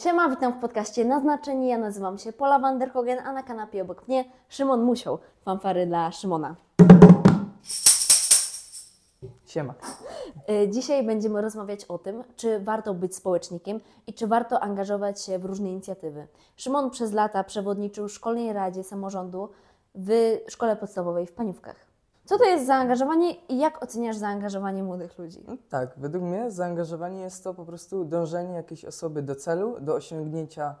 Siema, 0.00 0.28
witam 0.28 0.52
w 0.52 0.60
podcaście 0.60 1.04
Naznaczeni. 1.04 1.68
Ja 1.68 1.78
nazywam 1.78 2.18
się 2.18 2.32
Pola 2.32 2.58
Vanderhogen, 2.58 3.18
a 3.18 3.32
na 3.32 3.42
kanapie 3.42 3.82
obok 3.82 4.08
mnie 4.08 4.24
Szymon 4.48 4.82
Musiał. 4.82 5.18
Fanfary 5.44 5.86
dla 5.86 6.12
Szymona. 6.12 6.56
Siema. 9.46 9.74
Y, 10.50 10.68
Dzisiaj 10.68 11.06
będziemy 11.06 11.42
rozmawiać 11.42 11.84
o 11.84 11.98
tym, 11.98 12.24
czy 12.36 12.60
warto 12.60 12.94
być 12.94 13.16
społecznikiem 13.16 13.80
i 14.06 14.14
czy 14.14 14.26
warto 14.26 14.60
angażować 14.60 15.22
się 15.22 15.38
w 15.38 15.44
różne 15.44 15.70
inicjatywy. 15.70 16.26
Szymon 16.56 16.90
przez 16.90 17.12
lata 17.12 17.44
przewodniczył 17.44 18.08
Szkolnej 18.08 18.52
Radzie 18.52 18.84
Samorządu 18.84 19.48
w 19.94 20.38
szkole 20.48 20.76
podstawowej 20.76 21.26
w 21.26 21.32
Paniówkach. 21.32 21.89
Co 22.24 22.38
to 22.38 22.44
jest 22.44 22.66
zaangażowanie 22.66 23.34
i 23.48 23.58
jak 23.58 23.82
oceniasz 23.82 24.16
zaangażowanie 24.16 24.82
młodych 24.82 25.18
ludzi? 25.18 25.44
No 25.48 25.56
Tak, 25.68 25.90
według 25.96 26.24
mnie 26.24 26.50
zaangażowanie 26.50 27.20
jest 27.20 27.44
to 27.44 27.54
po 27.54 27.64
prostu 27.64 28.04
dążenie 28.04 28.54
jakiejś 28.54 28.84
osoby 28.84 29.22
do 29.22 29.34
celu, 29.36 29.80
do 29.80 29.94
osiągnięcia 29.94 30.74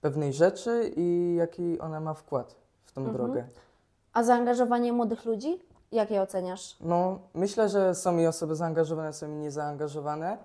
pewnej 0.00 0.32
rzeczy 0.32 0.92
i 0.96 1.34
jaki 1.38 1.80
ona 1.80 2.00
ma 2.00 2.14
wkład 2.14 2.56
w 2.84 2.92
tą 2.92 3.00
Mhm. 3.00 3.16
drogę. 3.16 3.46
A 4.12 4.22
zaangażowanie 4.24 4.92
młodych 4.92 5.24
ludzi? 5.24 5.60
Jak 5.92 6.10
je 6.10 6.22
oceniasz? 6.22 6.76
No, 6.80 7.18
myślę, 7.34 7.68
że 7.68 7.94
są 7.94 8.18
i 8.18 8.26
osoby 8.26 8.56
zaangażowane, 8.56 9.12
są 9.12 9.26
i 9.26 9.34
niezaangażowane, 9.34 10.38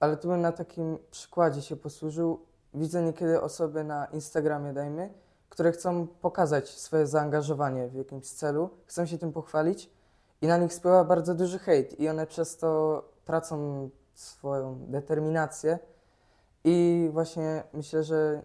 ale 0.00 0.16
tu 0.16 0.28
bym 0.28 0.40
na 0.40 0.52
takim 0.52 0.98
przykładzie 1.10 1.62
się 1.62 1.76
posłużył. 1.76 2.40
Widzę 2.74 3.02
niekiedy 3.02 3.40
osoby 3.40 3.84
na 3.84 4.06
Instagramie, 4.06 4.72
dajmy, 4.72 5.10
które 5.56 5.72
chcą 5.72 6.06
pokazać 6.06 6.68
swoje 6.68 7.06
zaangażowanie 7.06 7.88
w 7.88 7.94
jakimś 7.94 8.30
celu, 8.30 8.70
chcą 8.86 9.06
się 9.06 9.18
tym 9.18 9.32
pochwalić 9.32 9.90
i 10.42 10.46
na 10.46 10.56
nich 10.58 10.74
spływa 10.74 11.04
bardzo 11.04 11.34
duży 11.34 11.58
hejt 11.58 12.00
i 12.00 12.08
one 12.08 12.26
przez 12.26 12.56
to 12.56 13.02
tracą 13.24 13.88
swoją 14.14 14.78
determinację 14.88 15.78
i 16.64 17.08
właśnie 17.12 17.62
myślę, 17.72 18.04
że 18.04 18.42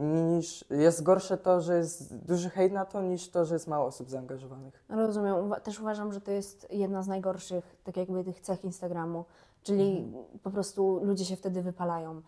niż 0.00 0.64
jest 0.70 1.02
gorsze 1.02 1.38
to, 1.38 1.60
że 1.60 1.76
jest 1.78 2.16
duży 2.16 2.50
hejt 2.50 2.72
na 2.72 2.84
to, 2.84 3.02
niż 3.02 3.28
to, 3.30 3.44
że 3.44 3.54
jest 3.54 3.68
mało 3.68 3.86
osób 3.86 4.10
zaangażowanych. 4.10 4.84
Rozumiem. 4.88 5.34
Uwa- 5.36 5.60
Też 5.60 5.80
uważam, 5.80 6.12
że 6.12 6.20
to 6.20 6.30
jest 6.30 6.66
jedna 6.72 7.02
z 7.02 7.08
najgorszych, 7.08 7.76
tak 7.84 7.96
jakby 7.96 8.24
tych 8.24 8.40
cech 8.40 8.64
Instagramu, 8.64 9.24
czyli 9.62 10.12
po 10.42 10.50
prostu 10.50 11.00
ludzie 11.04 11.24
się 11.24 11.36
wtedy 11.36 11.62
wypalają. 11.62 12.22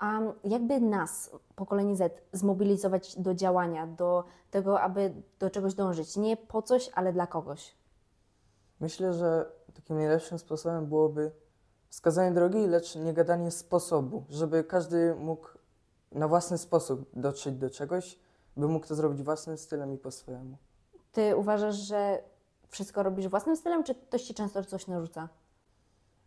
A 0.00 0.20
jakby 0.44 0.80
nas, 0.80 1.30
pokolenie 1.56 1.96
Z, 1.96 2.22
zmobilizować 2.32 3.16
do 3.16 3.34
działania, 3.34 3.86
do 3.86 4.24
tego, 4.50 4.80
aby 4.80 5.12
do 5.38 5.50
czegoś 5.50 5.74
dążyć? 5.74 6.16
Nie 6.16 6.36
po 6.36 6.62
coś, 6.62 6.90
ale 6.94 7.12
dla 7.12 7.26
kogoś. 7.26 7.74
Myślę, 8.80 9.14
że 9.14 9.52
takim 9.74 9.96
najlepszym 9.96 10.38
sposobem 10.38 10.86
byłoby 10.86 11.32
wskazanie 11.88 12.32
drogi, 12.34 12.66
lecz 12.66 12.96
nie 12.96 13.14
gadanie 13.14 13.50
sposobu, 13.50 14.24
żeby 14.28 14.64
każdy 14.64 15.14
mógł 15.14 15.48
na 16.12 16.28
własny 16.28 16.58
sposób 16.58 17.10
dotrzeć 17.12 17.54
do 17.54 17.70
czegoś, 17.70 18.18
by 18.56 18.68
mógł 18.68 18.86
to 18.86 18.94
zrobić 18.94 19.22
własnym 19.22 19.58
stylem 19.58 19.92
i 19.92 19.98
po 19.98 20.10
swojemu. 20.10 20.56
Ty 21.12 21.36
uważasz, 21.36 21.76
że 21.76 22.22
wszystko 22.68 23.02
robisz 23.02 23.28
własnym 23.28 23.56
stylem, 23.56 23.84
czy 23.84 23.94
ktoś 23.94 24.22
ci 24.22 24.34
często 24.34 24.64
coś 24.64 24.86
narzuca? 24.86 25.28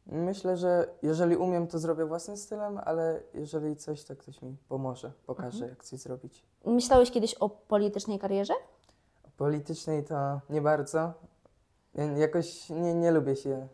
Myślę, 0.05 0.57
że 0.57 0.87
jeżeli 1.01 1.35
umiem, 1.37 1.67
to 1.67 1.79
zrobię 1.79 2.05
własnym 2.05 2.37
stylem, 2.37 2.79
ale 2.85 3.19
jeżeli 3.33 3.75
coś, 3.75 4.03
to 4.03 4.15
ktoś 4.15 4.41
mi 4.41 4.57
pomoże, 4.69 5.11
pokaże, 5.25 5.67
jak 5.67 5.83
coś 5.83 5.99
zrobić. 5.99 6.43
Myślałeś 6.65 7.11
kiedyś 7.11 7.33
o 7.33 7.49
politycznej 7.49 8.19
karierze? 8.19 8.53
Politycznej 9.37 10.03
to 10.03 10.39
nie 10.49 10.61
bardzo. 10.61 11.13
Ja 11.95 12.03
Jakoś 12.05 12.69
nie, 12.69 12.93
nie 12.93 13.11
lubię 13.11 13.35
się 13.35 13.67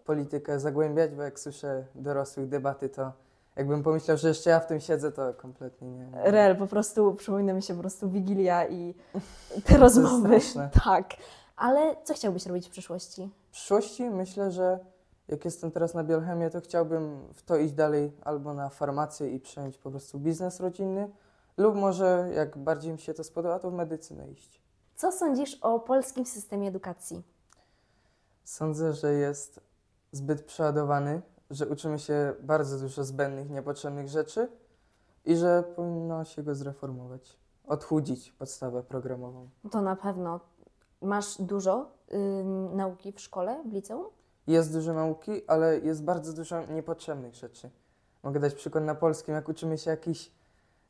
w 0.00 0.02
politykę 0.04 0.60
zagłębiać, 0.60 1.10
bo 1.14 1.22
jak 1.22 1.40
słyszę 1.40 1.84
dorosłych 1.94 2.48
debaty, 2.48 2.88
to 2.88 3.12
jakbym 3.56 3.82
pomyślał, 3.82 4.16
że 4.16 4.28
jeszcze 4.28 4.50
ja 4.50 4.60
w 4.60 4.66
tym 4.66 4.80
siedzę, 4.80 5.12
to 5.12 5.34
kompletnie 5.34 5.88
nie. 5.90 6.06
nie. 6.06 6.30
Rel, 6.30 6.56
po 6.56 6.66
prostu 6.66 7.14
przypomina 7.14 7.52
mi 7.52 7.62
się 7.62 7.74
po 7.74 7.80
prostu 7.80 8.08
Wigilia 8.08 8.66
i 8.68 8.94
te 9.66 9.76
rozmowy. 9.76 10.40
straszne. 10.40 10.70
Tak. 10.84 11.10
Ale 11.56 11.96
co 12.04 12.14
chciałbyś 12.14 12.46
robić 12.46 12.66
w 12.66 12.70
przyszłości? 12.70 13.30
W 13.48 13.52
przyszłości 13.52 14.10
myślę, 14.10 14.50
że 14.50 14.78
jak 15.28 15.44
jestem 15.44 15.70
teraz 15.70 15.94
na 15.94 16.04
biochemię, 16.04 16.50
to 16.50 16.60
chciałbym 16.60 17.32
w 17.34 17.42
to 17.42 17.56
iść 17.56 17.74
dalej 17.74 18.12
albo 18.24 18.54
na 18.54 18.68
farmację 18.68 19.30
i 19.30 19.40
przejąć 19.40 19.78
po 19.78 19.90
prostu 19.90 20.18
biznes 20.18 20.60
rodzinny, 20.60 21.10
lub 21.56 21.74
może 21.74 22.30
jak 22.34 22.58
bardziej 22.58 22.92
mi 22.92 22.98
się 22.98 23.14
to 23.14 23.24
spodoba, 23.24 23.58
to 23.58 23.70
w 23.70 23.74
medycynę 23.74 24.30
iść. 24.30 24.62
Co 24.94 25.12
sądzisz 25.12 25.54
o 25.54 25.80
polskim 25.80 26.26
systemie 26.26 26.68
edukacji? 26.68 27.22
Sądzę, 28.44 28.92
że 28.92 29.12
jest 29.12 29.60
zbyt 30.12 30.42
przeładowany, 30.42 31.22
że 31.50 31.68
uczymy 31.68 31.98
się 31.98 32.34
bardzo 32.40 32.78
dużo 32.78 33.04
zbędnych, 33.04 33.50
niepotrzebnych 33.50 34.08
rzeczy 34.08 34.48
i 35.24 35.36
że 35.36 35.62
powinno 35.76 36.24
się 36.24 36.42
go 36.42 36.54
zreformować. 36.54 37.38
Odchudzić 37.66 38.32
podstawę 38.32 38.82
programową. 38.82 39.48
To 39.70 39.82
na 39.82 39.96
pewno. 39.96 40.40
Masz 41.02 41.42
dużo 41.42 41.90
ym, 42.12 42.76
nauki 42.76 43.12
w 43.12 43.20
szkole, 43.20 43.62
w 43.66 43.72
liceum? 43.72 44.06
Jest 44.48 44.72
dużo 44.72 44.94
nauki, 44.94 45.42
ale 45.46 45.78
jest 45.78 46.04
bardzo 46.04 46.32
dużo 46.32 46.66
niepotrzebnych 46.66 47.34
rzeczy. 47.34 47.70
Mogę 48.22 48.40
dać 48.40 48.54
przykład 48.54 48.84
na 48.84 48.94
polskim, 48.94 49.34
jak 49.34 49.48
uczymy 49.48 49.78
się 49.78 49.90
jakiś, 49.90 50.30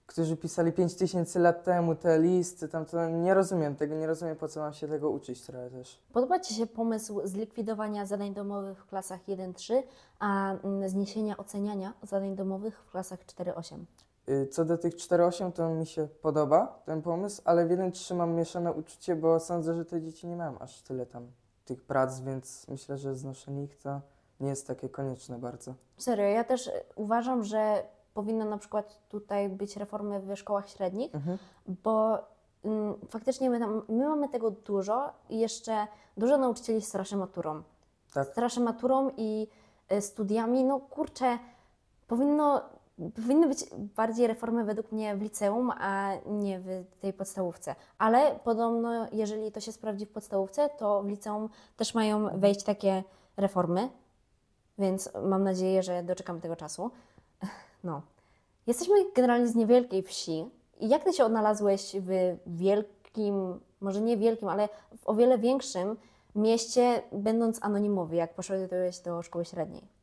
którzy 0.06 0.36
pisali 0.36 0.72
5000 0.72 1.38
lat 1.40 1.64
temu 1.64 1.94
te 1.94 2.18
listy, 2.18 2.68
tam 2.68 2.84
to 2.84 3.08
nie 3.08 3.34
rozumiem 3.34 3.76
tego, 3.76 3.94
nie 3.94 4.06
rozumiem 4.06 4.36
po 4.36 4.48
co 4.48 4.60
mam 4.60 4.72
się 4.72 4.88
tego 4.88 5.10
uczyć 5.10 5.42
trochę 5.42 5.70
też. 5.70 6.02
Podoba 6.12 6.40
Ci 6.40 6.54
się 6.54 6.66
pomysł 6.66 7.20
zlikwidowania 7.24 8.06
zadań 8.06 8.34
domowych 8.34 8.78
w 8.78 8.86
klasach 8.86 9.20
1-3, 9.28 9.82
a 10.18 10.52
mm, 10.52 10.88
zniesienia 10.88 11.36
oceniania 11.36 11.92
zadań 12.02 12.36
domowych 12.36 12.78
w 12.78 12.90
klasach 12.90 13.26
4-8? 13.26 13.78
Y, 14.28 14.46
Co 14.46 14.64
do 14.64 14.78
tych 14.78 14.94
4-8 14.94 15.52
to 15.52 15.70
mi 15.70 15.86
się 15.86 16.08
podoba 16.22 16.82
ten 16.86 17.02
pomysł, 17.02 17.42
ale 17.44 17.66
w 17.66 17.70
1-3 17.70 18.14
mam 18.14 18.34
mieszane 18.34 18.72
uczucie, 18.72 19.16
bo 19.16 19.40
sądzę, 19.40 19.74
że 19.74 19.84
te 19.84 20.02
dzieci 20.02 20.26
nie 20.26 20.36
mają 20.36 20.58
aż 20.58 20.82
tyle 20.82 21.06
tam 21.06 21.26
tych 21.68 21.82
prac, 21.82 22.20
więc 22.20 22.68
myślę, 22.68 22.98
że 22.98 23.14
znoszenie 23.14 23.64
ich 23.64 23.76
to 23.76 24.00
nie 24.40 24.48
jest 24.48 24.66
takie 24.66 24.88
konieczne 24.88 25.38
bardzo. 25.38 25.74
Serio, 25.98 26.24
ja 26.24 26.44
też 26.44 26.70
uważam, 26.96 27.44
że 27.44 27.82
powinno 28.14 28.44
na 28.44 28.58
przykład 28.58 28.98
tutaj 29.08 29.48
być 29.48 29.76
reformy 29.76 30.20
w 30.20 30.36
szkołach 30.36 30.68
średnich, 30.68 31.14
Mhm. 31.14 31.38
bo 31.66 32.18
mm, 32.64 32.94
faktycznie 33.10 33.50
my, 33.50 33.58
tam, 33.58 33.82
my 33.88 34.08
mamy 34.08 34.28
tego 34.28 34.50
dużo 34.50 35.12
i 35.28 35.38
jeszcze 35.38 35.86
dużo 36.16 36.38
nauczycieli 36.38 36.82
straszy 36.82 37.16
maturą. 37.16 37.62
Tak. 38.14 38.28
Straszy 38.28 38.60
maturą 38.60 39.10
i 39.16 39.48
y, 39.92 40.00
studiami. 40.00 40.64
No 40.64 40.80
kurczę, 40.80 41.38
powinno, 42.06 42.60
powinny 43.14 43.48
być 43.48 43.64
bardziej 43.96 44.26
reformy 44.26 44.64
według 44.64 44.92
mnie 44.92 45.16
w 45.16 45.22
liceum, 45.22 45.70
a 45.70 46.12
nie 46.26 46.60
w 46.60 46.84
tej 47.00 47.12
podstawówce. 47.12 47.74
Ale 47.98 48.38
podobno, 48.44 49.06
jeżeli 49.12 49.52
to 49.52 49.60
się 49.60 49.72
sprawdzi 49.72 50.06
w 50.06 50.10
podstawówce, 50.10 50.68
to 50.78 51.02
w 51.02 51.08
liceum 51.08 51.48
też 51.76 51.94
mają 51.94 52.38
wejść 52.40 52.62
takie 52.62 53.02
reformy, 53.36 53.88
więc 54.78 55.10
mam 55.24 55.44
nadzieję, 55.44 55.82
że 55.82 56.02
doczekamy 56.02 56.40
tego 56.40 56.56
czasu. 56.56 56.90
No. 57.84 58.02
Jesteśmy 58.66 58.94
generalnie 59.14 59.48
z 59.48 59.54
niewielkiej 59.54 60.02
wsi. 60.02 60.44
I 60.80 60.88
jak 60.88 61.04
ty 61.04 61.12
się 61.12 61.24
odnalazłeś 61.24 61.96
w 62.00 62.36
wielkim, 62.46 63.60
może 63.80 64.00
nie 64.00 64.16
wielkim, 64.16 64.48
ale 64.48 64.68
w 64.96 65.06
o 65.06 65.14
wiele 65.14 65.38
większym 65.38 65.96
mieście, 66.34 67.02
będąc 67.12 67.58
anonimowy, 67.62 68.16
jak 68.16 68.34
poszedłeś 68.34 68.98
do 68.98 69.22
szkoły 69.22 69.44
średniej? 69.44 69.97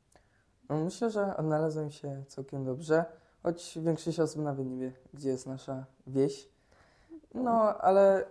No, 0.70 0.76
myślę, 0.84 1.10
że 1.10 1.38
odnalazłem 1.38 1.92
się 1.92 2.24
całkiem 2.28 2.66
dobrze, 2.66 3.06
choć 3.44 3.80
większość 3.82 4.20
osób 4.20 4.42
nawet 4.42 4.68
nie 4.68 4.78
wie, 4.78 4.92
gdzie 5.14 5.30
jest 5.30 5.48
nasza 5.48 5.86
wieś. 6.08 6.50
No, 7.34 7.78
ale 7.78 8.26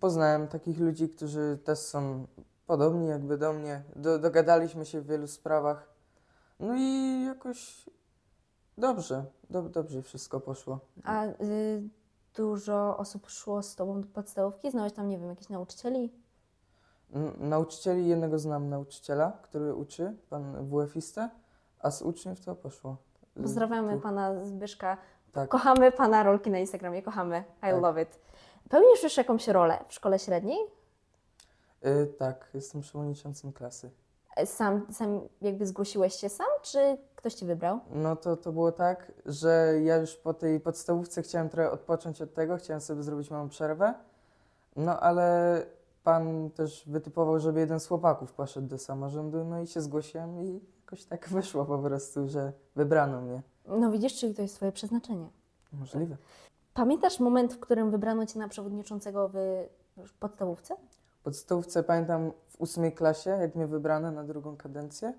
poznałem 0.00 0.48
takich 0.48 0.80
ludzi, 0.80 1.08
którzy 1.08 1.58
też 1.64 1.78
są 1.78 2.26
podobni 2.66 3.08
jakby 3.08 3.38
do 3.38 3.52
mnie. 3.52 3.82
Do, 3.96 4.18
dogadaliśmy 4.18 4.86
się 4.86 5.00
w 5.00 5.06
wielu 5.06 5.26
sprawach. 5.26 5.88
No 6.60 6.74
i 6.76 7.22
jakoś 7.24 7.90
dobrze, 8.78 9.24
do, 9.50 9.62
dobrze 9.62 10.02
wszystko 10.02 10.40
poszło. 10.40 10.80
A 11.04 11.24
y, 11.26 11.88
dużo 12.34 12.96
osób 12.96 13.30
szło 13.30 13.62
z 13.62 13.74
tobą 13.74 14.00
do 14.00 14.08
podstawówki? 14.08 14.70
Znałeś 14.70 14.92
tam, 14.92 15.08
nie 15.08 15.18
wiem, 15.18 15.28
jakichś 15.28 15.48
nauczycieli? 15.48 16.12
Nauczycieli, 17.38 18.08
jednego 18.08 18.38
znam 18.38 18.68
nauczyciela, 18.68 19.32
który 19.42 19.74
uczy, 19.74 20.16
pan 20.30 20.68
WF-ista, 20.68 21.30
a 21.80 21.90
z 21.90 22.02
uczniów 22.02 22.40
to 22.40 22.54
poszło. 22.56 22.96
Pozdrawiamy 23.42 23.90
dwóch. 23.92 24.02
pana 24.02 24.44
Zbyszka. 24.44 24.96
Tak. 25.32 25.48
Kochamy 25.48 25.92
pana 25.92 26.22
rolki 26.22 26.50
na 26.50 26.58
Instagramie, 26.58 27.02
kochamy. 27.02 27.44
I 27.58 27.60
Tak. 27.60 27.82
love 27.82 28.02
it. 28.02 28.18
Pełnisz 28.68 29.02
już 29.02 29.16
jakąś 29.16 29.48
rolę 29.48 29.78
w 29.88 29.94
szkole 29.94 30.18
średniej? 30.18 30.58
Y, 31.86 32.06
tak, 32.18 32.50
jestem 32.54 32.80
przewodniczącym 32.80 33.52
klasy. 33.52 33.90
E, 34.36 34.46
Sam, 34.46 34.86
sam 34.92 35.20
jakby 35.42 35.66
zgłosiłeś 35.66 36.14
się 36.14 36.28
sam, 36.28 36.46
czy 36.62 36.98
ktoś 37.16 37.34
ci 37.34 37.46
wybrał? 37.46 37.80
No 37.90 38.16
to, 38.16 38.36
to 38.36 38.52
było 38.52 38.72
tak, 38.72 39.12
że 39.26 39.72
ja 39.84 39.96
już 39.96 40.16
po 40.16 40.34
tej 40.34 40.60
podstawówce 40.60 41.22
chciałem 41.22 41.48
trochę 41.48 41.70
odpocząć 41.70 42.22
od 42.22 42.34
tego, 42.34 42.56
chciałem 42.56 42.80
sobie 42.80 43.02
zrobić 43.02 43.30
małą 43.30 43.48
przerwę, 43.48 43.94
no 44.76 45.00
ale 45.00 45.62
pan 46.06 46.50
też 46.50 46.84
wytypował, 46.86 47.40
żeby 47.40 47.60
jeden 47.60 47.80
z 47.80 47.86
chłopaków 47.86 48.32
poszedł 48.32 48.68
do 48.68 48.78
samorządu, 48.78 49.44
no 49.44 49.60
i 49.60 49.66
się 49.66 49.80
zgłosiłem 49.80 50.40
i 50.40 50.60
jakoś 50.80 51.04
tak 51.04 51.28
wyszło 51.38 51.64
po 51.64 51.78
prostu, 51.78 52.28
że 52.28 52.52
wybrano 52.76 53.20
mnie. 53.20 53.42
No 53.66 53.90
widzisz, 53.90 54.14
czyli 54.14 54.34
to 54.34 54.42
jest 54.42 54.56
Twoje 54.56 54.72
przeznaczenie. 54.72 55.28
Możliwe. 55.72 56.16
Pamiętasz 56.74 57.20
moment, 57.20 57.54
w 57.54 57.60
którym 57.60 57.90
wybrano 57.90 58.26
Cię 58.26 58.38
na 58.38 58.48
przewodniczącego 58.48 59.30
w 59.96 60.12
podstawówce? 60.20 60.76
W 61.20 61.22
podstawówce 61.22 61.82
pamiętam 61.82 62.32
w 62.48 62.60
ósmej 62.60 62.92
klasie, 62.92 63.30
jak 63.30 63.54
mnie 63.54 63.66
wybrano 63.66 64.10
na 64.10 64.24
drugą 64.24 64.56
kadencję. 64.56 65.14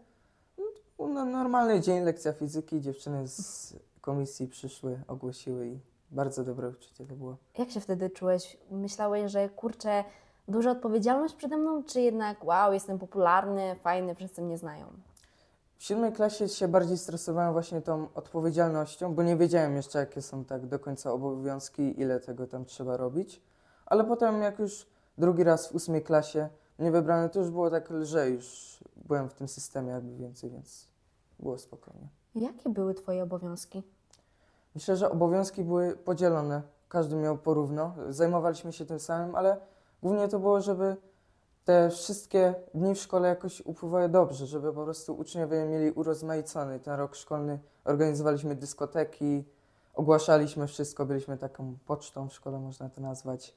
No, 1.00 1.08
no, 1.08 1.26
normalny 1.26 1.82
dzień, 1.82 2.04
lekcja 2.04 2.34
fizyki. 2.34 2.82
Dziewczyny 2.82 3.28
z 3.28 3.76
komisji 4.02 4.48
przyszły, 4.48 5.02
ogłosiły 5.08 5.68
i 5.68 5.80
bardzo 6.12 6.44
dobre 6.44 6.70
uczucie 6.70 7.06
to 7.06 7.16
było. 7.16 7.38
Jak 7.58 7.70
się 7.70 7.80
wtedy 7.80 8.10
czułeś? 8.10 8.58
Myślałeś, 8.72 9.32
że 9.32 9.50
kurczę, 9.50 10.04
duża 10.48 10.72
odpowiedzialność 10.72 11.36
przede 11.36 11.58
mną, 11.58 11.84
czy 11.84 12.02
jednak 12.02 12.44
wow, 12.44 12.74
jestem 12.74 13.00
popularny, 13.00 13.76
fajny, 13.84 14.16
wszyscy 14.16 14.42
mnie 14.42 14.58
znają? 14.58 14.86
W 15.78 15.84
siódmej 15.84 16.14
klasie 16.14 16.48
się 16.50 16.68
bardziej 16.68 16.98
stresowałem 16.98 17.54
właśnie 17.54 17.82
tą 17.82 18.08
odpowiedzialnością, 18.16 19.16
bo 19.16 19.24
nie 19.24 19.38
wiedziałem 19.38 19.76
jeszcze, 19.76 20.00
jakie 20.00 20.22
są 20.22 20.46
tak 20.46 20.66
do 20.66 20.80
końca 20.80 21.12
obowiązki, 21.12 22.02
ile 22.02 22.20
tego 22.20 22.48
tam 22.48 22.66
trzeba 22.66 22.98
robić. 22.98 23.42
Ale 23.86 24.04
potem, 24.04 24.42
jak 24.42 24.60
już 24.60 24.88
drugi 25.18 25.44
raz 25.44 25.68
w 25.68 25.76
ósmej 25.76 26.04
klasie 26.04 26.50
mnie 26.80 26.92
wybrano, 26.92 27.30
to 27.30 27.40
już 27.40 27.50
było 27.50 27.70
tak 27.70 27.90
lżej, 27.90 28.34
już 28.34 28.80
byłem 28.96 29.30
w 29.30 29.34
tym 29.34 29.48
systemie 29.48 29.92
jakby 29.92 30.16
więcej, 30.16 30.50
więc 30.50 30.88
było 31.40 31.58
spokojnie. 31.58 32.08
Jakie 32.36 32.70
były 32.70 32.94
Twoje 32.94 33.24
obowiązki? 33.24 33.84
Myślę, 34.76 34.96
że 34.96 35.12
obowiązki 35.12 35.64
były 35.64 35.96
podzielone. 35.96 36.62
Każdy 36.90 37.16
miał 37.16 37.38
porówno. 37.38 37.96
Zajmowaliśmy 38.10 38.74
się 38.74 38.86
tym 38.86 39.00
samym, 39.00 39.36
ale 39.36 39.58
głównie 40.04 40.28
to 40.28 40.40
było, 40.40 40.62
żeby 40.62 40.96
te 41.66 41.90
wszystkie 41.90 42.56
dni 42.74 42.96
w 42.96 43.00
szkole 43.00 43.28
jakoś 43.28 43.62
upływały 43.62 44.10
dobrze, 44.10 44.46
żeby 44.46 44.74
po 44.74 44.84
prostu 44.84 45.14
uczniowie 45.14 45.66
mieli 45.66 45.92
urozmaicony 45.92 46.80
ten 46.80 46.94
rok 46.94 47.16
szkolny. 47.16 47.60
Organizowaliśmy 47.86 48.56
dyskoteki, 48.56 49.44
ogłaszaliśmy 49.94 50.68
wszystko, 50.68 51.06
byliśmy 51.06 51.38
taką 51.38 51.78
pocztą 51.86 52.30
w 52.30 52.34
szkole, 52.34 52.60
można 52.60 52.90
to 52.90 53.02
nazwać. 53.02 53.56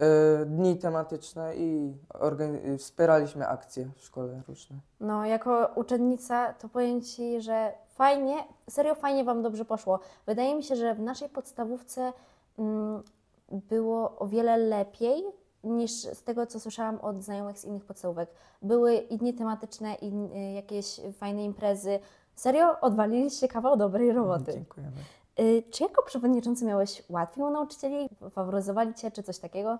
Yy, 0.00 0.46
Dni 0.46 0.76
tematyczne 0.76 1.56
i 1.56 1.94
organi- 2.08 2.78
wspieraliśmy 2.78 3.48
akcje 3.48 3.90
w 3.96 4.02
szkole 4.04 4.42
różne. 4.48 4.76
No, 5.00 5.26
jako 5.26 5.70
uczennica 5.74 6.52
to 6.52 6.68
powiem 6.68 7.02
Ci, 7.02 7.40
że 7.40 7.72
fajnie, 7.88 8.34
serio 8.70 8.94
fajnie 8.94 9.24
Wam 9.24 9.42
dobrze 9.42 9.64
poszło. 9.64 10.00
Wydaje 10.26 10.54
mi 10.54 10.62
się, 10.62 10.76
że 10.76 10.94
w 10.94 11.00
naszej 11.00 11.28
podstawówce 11.28 12.12
mm, 12.58 13.02
było 13.48 14.18
o 14.18 14.26
wiele 14.26 14.56
lepiej 14.56 15.24
niż 15.66 15.90
z 15.92 16.22
tego, 16.22 16.46
co 16.46 16.60
słyszałam 16.60 16.98
od 17.00 17.22
znajomych 17.22 17.58
z 17.58 17.64
innych 17.64 17.84
podstawówek. 17.84 18.28
Były 18.62 18.94
i 18.94 19.18
dni 19.18 19.34
tematyczne, 19.34 19.94
i 19.94 20.12
y, 20.36 20.52
jakieś 20.52 21.00
fajne 21.18 21.44
imprezy. 21.44 21.98
Serio, 22.34 22.80
odwaliliście 22.80 23.48
kawał 23.48 23.76
dobrej 23.76 24.12
roboty. 24.12 24.52
Dziękujemy. 24.52 24.96
Y, 25.40 25.62
czy 25.70 25.82
jako 25.82 26.02
przewodniczący 26.02 26.64
miałeś 26.64 27.02
łatwiej 27.08 27.44
u 27.44 27.50
nauczycieli? 27.50 28.08
Faworyzowali 28.30 28.94
Cię, 28.94 29.10
czy 29.10 29.22
coś 29.22 29.38
takiego? 29.38 29.78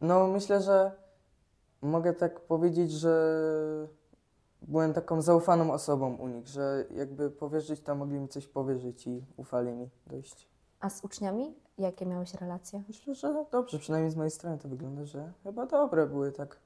No, 0.00 0.26
myślę, 0.26 0.62
że 0.62 0.92
mogę 1.82 2.14
tak 2.14 2.40
powiedzieć, 2.40 2.92
że 2.92 3.38
byłem 4.62 4.94
taką 4.94 5.22
zaufaną 5.22 5.72
osobą 5.72 6.16
u 6.16 6.28
nich, 6.28 6.48
że 6.48 6.84
jakby 6.90 7.30
powierzyć, 7.30 7.80
to 7.80 7.94
mogli 7.94 8.20
mi 8.20 8.28
coś 8.28 8.46
powierzyć 8.46 9.06
i 9.06 9.24
ufali 9.36 9.72
mi 9.72 9.88
dość. 10.06 10.48
A 10.80 10.90
z 10.90 11.04
uczniami? 11.04 11.54
Jakie 11.80 12.06
miałeś 12.06 12.34
relacje? 12.34 12.82
Myślę, 12.88 13.14
że 13.14 13.44
dobrze, 13.50 13.78
przynajmniej 13.78 14.10
z 14.12 14.16
mojej 14.16 14.30
strony 14.30 14.58
to 14.58 14.68
wygląda, 14.68 15.04
że 15.04 15.32
chyba 15.42 15.66
dobre 15.66 16.06
były 16.06 16.32
tak. 16.32 16.56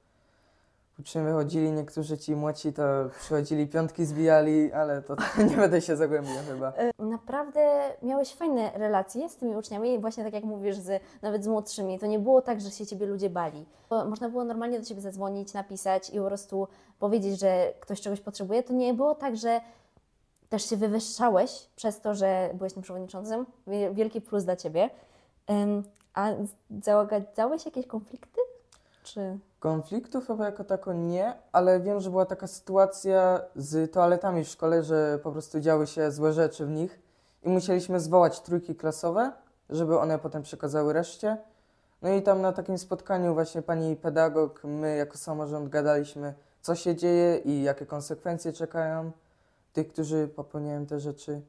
Uczniowie 1.00 1.32
chodzili, 1.32 1.72
niektórzy 1.72 2.18
ci 2.18 2.36
młodsi 2.36 2.72
to 2.72 2.82
przychodzili, 3.20 3.66
piątki 3.66 4.04
zbijali, 4.04 4.72
ale 4.72 5.02
to 5.02 5.16
nie 5.50 5.56
będę 5.56 5.80
się 5.80 5.96
zagłębiał 5.96 6.34
chyba. 6.48 6.72
Naprawdę 6.98 7.60
miałeś 8.02 8.34
fajne 8.34 8.70
relacje 8.74 9.28
z 9.28 9.36
tymi 9.36 9.56
uczniami, 9.56 9.98
właśnie 9.98 10.24
tak 10.24 10.32
jak 10.32 10.44
mówisz, 10.44 10.76
z, 10.76 11.02
nawet 11.22 11.44
z 11.44 11.46
młodszymi. 11.46 11.98
To 11.98 12.06
nie 12.06 12.18
było 12.18 12.42
tak, 12.42 12.60
że 12.60 12.70
się 12.70 12.86
ciebie 12.86 13.06
ludzie 13.06 13.30
bali. 13.30 13.66
Bo 13.90 14.04
można 14.04 14.28
było 14.28 14.44
normalnie 14.44 14.78
do 14.78 14.84
ciebie 14.84 15.00
zadzwonić, 15.00 15.54
napisać 15.54 16.10
i 16.10 16.18
po 16.18 16.24
prostu 16.26 16.68
powiedzieć, 16.98 17.40
że 17.40 17.72
ktoś 17.80 18.00
czegoś 18.00 18.20
potrzebuje. 18.20 18.62
To 18.62 18.72
nie 18.72 18.94
było 18.94 19.14
tak, 19.14 19.36
że 19.36 19.60
też 20.54 20.70
się 20.70 20.76
wywyższałeś 20.76 21.68
przez 21.76 22.00
to, 22.00 22.14
że 22.14 22.50
byłeś 22.54 22.72
tym 22.72 22.82
przewodniczącym. 22.82 23.46
Wie- 23.66 23.94
Wielki 23.94 24.20
plus 24.20 24.44
dla 24.44 24.56
ciebie. 24.56 24.90
A 26.14 26.28
załagadzałeś 26.82 27.64
jakieś 27.64 27.86
konflikty? 27.86 28.40
Czy... 29.04 29.38
Konfliktów 29.60 30.26
chyba 30.26 30.46
jako 30.46 30.64
tako 30.64 30.92
nie, 30.92 31.34
ale 31.52 31.80
wiem, 31.80 32.00
że 32.00 32.10
była 32.10 32.26
taka 32.26 32.46
sytuacja 32.46 33.40
z 33.56 33.92
toaletami 33.92 34.44
w 34.44 34.48
szkole, 34.48 34.82
że 34.82 35.18
po 35.22 35.32
prostu 35.32 35.60
działy 35.60 35.86
się 35.86 36.10
złe 36.10 36.32
rzeczy 36.32 36.66
w 36.66 36.70
nich 36.70 36.98
i 37.42 37.48
musieliśmy 37.48 38.00
zwołać 38.00 38.40
trójki 38.40 38.74
klasowe, 38.74 39.32
żeby 39.70 39.98
one 39.98 40.18
potem 40.18 40.42
przekazały 40.42 40.92
reszcie. 40.92 41.36
No 42.02 42.08
i 42.08 42.22
tam 42.22 42.40
na 42.42 42.52
takim 42.52 42.78
spotkaniu 42.78 43.34
właśnie 43.34 43.62
pani 43.62 43.96
pedagog, 43.96 44.64
my 44.64 44.96
jako 44.96 45.18
samorząd 45.18 45.68
gadaliśmy, 45.68 46.34
co 46.60 46.74
się 46.74 46.96
dzieje 46.96 47.36
i 47.38 47.62
jakie 47.62 47.86
konsekwencje 47.86 48.52
czekają 48.52 49.10
tych, 49.74 49.88
którzy 49.88 50.28
popełniają 50.28 50.86
te 50.86 51.00
rzeczy. 51.00 51.40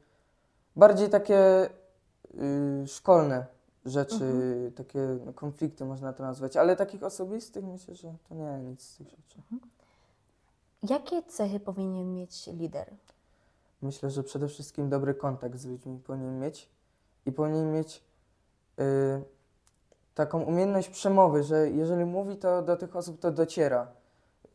Bardziej 0.76 1.10
takie 1.10 1.70
y, 2.34 2.86
szkolne 2.86 3.46
rzeczy, 3.84 4.72
takie 4.76 5.18
no, 5.26 5.32
konflikty 5.32 5.84
można 5.84 6.12
to 6.12 6.22
nazwać, 6.22 6.56
ale 6.56 6.76
takich 6.76 7.02
osobistych 7.02 7.64
myślę, 7.64 7.94
że 7.94 8.14
to 8.28 8.34
nie 8.34 8.58
nic 8.58 8.82
z 8.82 8.96
tych 8.96 9.08
rzeczy. 9.08 9.38
Jakie 10.90 11.22
cechy 11.22 11.60
powinien 11.60 12.14
mieć 12.14 12.46
lider? 12.46 12.94
Myślę, 13.82 14.10
że 14.10 14.22
przede 14.22 14.48
wszystkim 14.48 14.88
dobry 14.88 15.14
kontakt 15.14 15.58
z 15.58 15.66
ludźmi 15.66 15.98
powinien 15.98 16.38
mieć 16.38 16.68
i 17.26 17.32
powinien 17.32 17.72
mieć 17.72 18.04
y, 18.78 19.22
taką 20.14 20.42
umiejętność 20.42 20.88
przemowy, 20.88 21.42
że 21.42 21.70
jeżeli 21.70 22.04
mówi, 22.04 22.36
to 22.36 22.62
do 22.62 22.76
tych 22.76 22.96
osób 22.96 23.20
to 23.20 23.30
dociera. 23.30 23.86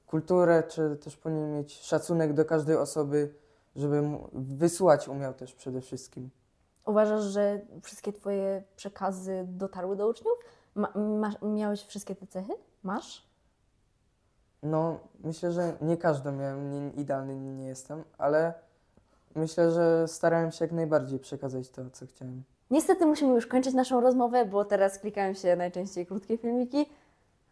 Kulturę, 0.07 0.63
czy 0.63 0.97
też 0.97 1.17
powinien 1.17 1.57
mieć 1.57 1.79
szacunek 1.79 2.33
do 2.33 2.45
każdej 2.45 2.75
osoby, 2.75 3.33
żeby 3.75 4.01
mu- 4.01 4.29
wysłuchać 4.33 5.07
umiał 5.07 5.33
też 5.33 5.53
przede 5.53 5.81
wszystkim. 5.81 6.29
Uważasz, 6.85 7.23
że 7.23 7.61
wszystkie 7.83 8.13
Twoje 8.13 8.63
przekazy 8.75 9.45
dotarły 9.47 9.95
do 9.95 10.07
uczniów? 10.09 10.33
Ma, 10.75 10.93
masz, 11.19 11.35
miałeś 11.41 11.83
wszystkie 11.83 12.15
te 12.15 12.27
cechy? 12.27 12.53
Masz? 12.83 13.23
No, 14.63 14.99
myślę, 15.23 15.51
że 15.51 15.73
nie 15.81 15.97
każdy 15.97 16.31
miałem, 16.31 16.71
nie, 16.71 17.01
idealny 17.01 17.35
nie 17.35 17.67
jestem, 17.67 18.03
ale 18.17 18.53
myślę, 19.35 19.71
że 19.71 20.07
starałem 20.07 20.51
się 20.51 20.65
jak 20.65 20.71
najbardziej 20.71 21.19
przekazać 21.19 21.69
to, 21.69 21.81
co 21.89 22.05
chciałem. 22.07 22.43
Niestety 22.71 23.05
musimy 23.05 23.33
już 23.33 23.47
kończyć 23.47 23.73
naszą 23.73 24.01
rozmowę, 24.01 24.45
bo 24.45 24.65
teraz 24.65 24.99
klikają 24.99 25.33
się 25.33 25.55
najczęściej 25.55 26.05
krótkie 26.05 26.37
filmiki, 26.37 26.85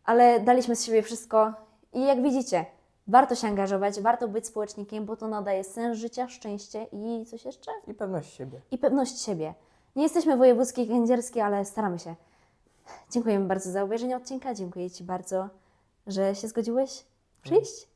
ale 0.06 0.40
daliśmy 0.40 0.76
z 0.76 0.84
siebie 0.84 1.02
wszystko 1.02 1.54
i 1.94 2.06
jak 2.06 2.24
widzicie, 2.24 2.66
warto 3.10 3.36
się 3.36 3.48
angażować, 3.48 4.02
warto 4.02 4.28
być 4.28 4.48
społecznikiem, 4.48 5.06
bo 5.06 5.16
to 5.16 5.28
nadaje 5.28 5.64
sens 5.64 5.98
życia, 5.98 6.30
szczęście 6.30 6.84
i 6.84 7.26
coś 7.26 7.46
jeszcze? 7.46 7.72
I 7.88 7.94
pewność 7.94 8.34
siebie. 8.34 8.62
I 8.72 8.78
pewność 8.78 9.22
siebie. 9.22 9.54
Nie 9.96 10.04
jesteśmy 10.04 10.38
wojewódzkie 10.38 10.84
i 10.84 10.88
kędzierskie, 10.88 11.46
ale 11.46 11.66
staramy 11.66 12.00
się. 12.00 12.16
Dziękujemy 13.12 13.46
bardzo 13.46 13.72
za 13.72 13.84
obejrzenie 13.84 14.18
odcinka, 14.18 14.54
dziękuję 14.54 14.92
Ci 14.92 15.04
bardzo, 15.04 15.50
że 16.08 16.36
się 16.36 16.48
zgodziłeś 16.48 17.06
przyjść 17.42 17.88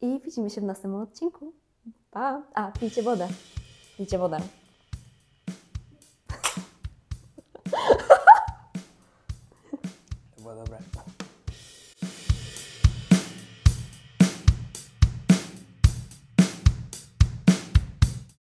i 0.00 0.20
widzimy 0.24 0.50
się 0.50 0.60
w 0.60 0.64
następnym 0.64 1.02
odcinku. 1.02 1.52
Pa! 2.10 2.42
A, 2.54 2.72
pijcie 2.72 3.02
wodę. 3.02 3.28
Pijcie 3.96 4.18
wodę. 4.18 4.38